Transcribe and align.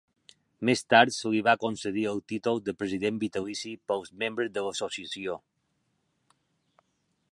Més 0.67 0.79
tard 0.93 1.15
se 1.17 1.31
li 1.33 1.41
va 1.47 1.53
concedir 1.63 2.05
el 2.13 2.21
títol 2.33 2.63
de 2.69 2.75
President 2.79 3.19
vitalici 3.25 3.75
pels 3.91 4.11
membres 4.25 4.51
de 4.57 4.65
l'associació. 4.69 5.37